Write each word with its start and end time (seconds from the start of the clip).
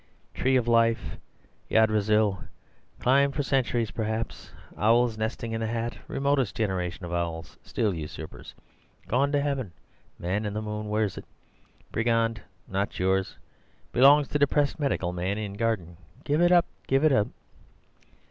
"Tree 0.33 0.55
of 0.55 0.67
life... 0.67 1.17
Ygdrasil... 1.69 2.45
climb 2.99 3.31
for 3.31 3.43
centuries 3.43 3.91
perhaps... 3.91 4.49
owls 4.75 5.15
nesting 5.15 5.51
in 5.51 5.61
the 5.61 5.67
hat... 5.67 5.99
remotest 6.07 6.55
generations 6.55 7.03
of 7.03 7.13
owls... 7.13 7.59
still 7.61 7.93
usurpers... 7.93 8.55
gone 9.07 9.31
to 9.31 9.39
heaven... 9.39 9.71
man 10.17 10.43
in 10.47 10.55
the 10.55 10.61
moon 10.63 10.89
wears 10.89 11.19
it... 11.19 11.25
brigand... 11.91 12.41
not 12.67 12.97
yours... 12.97 13.35
belongs 13.91 14.27
to 14.29 14.39
depressed 14.39 14.79
medical 14.79 15.13
man... 15.13 15.37
in 15.37 15.53
garden... 15.53 15.97
give 16.23 16.41
it 16.41 16.51
up... 16.51 16.65
give 16.87 17.03
it 17.03 17.11
up!" 17.11 17.27